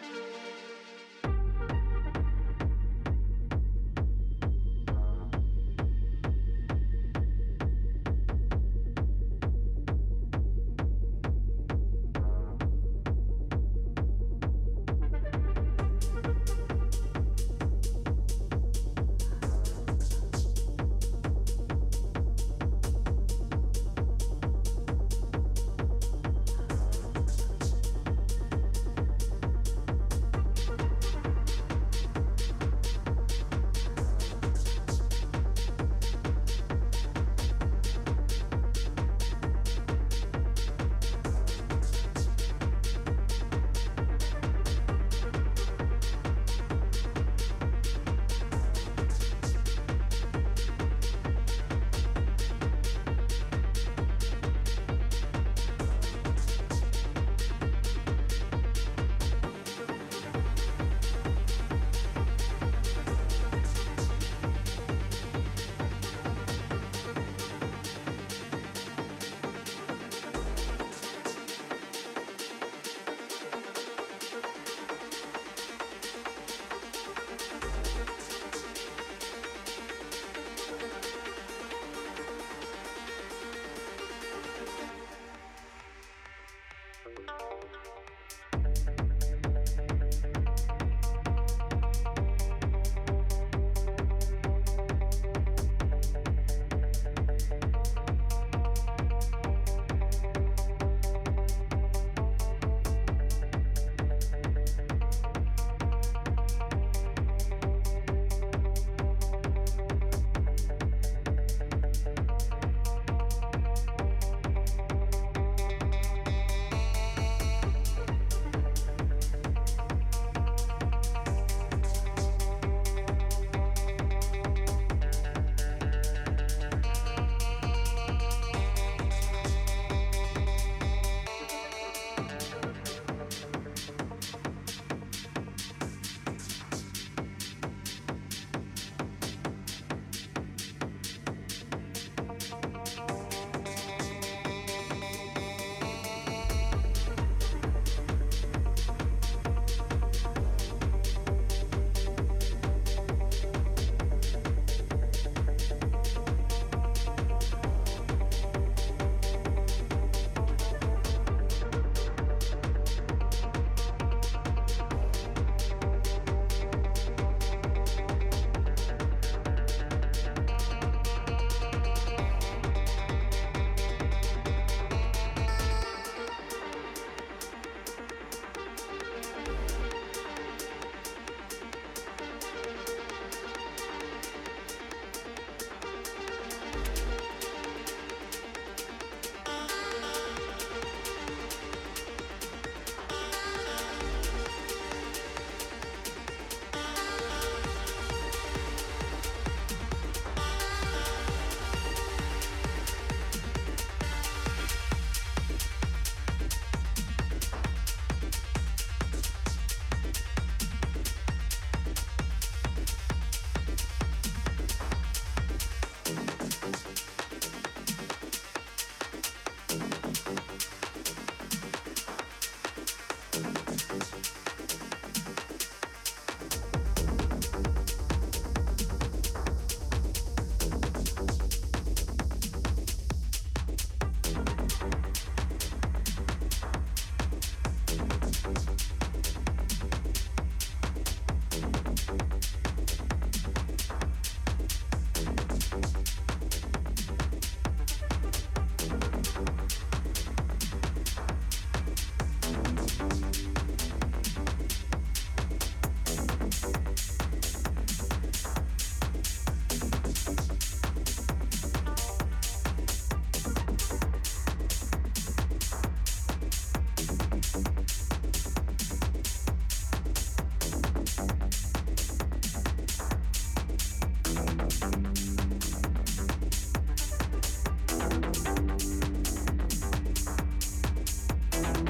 [0.00, 0.21] thank you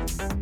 [0.08, 0.41] you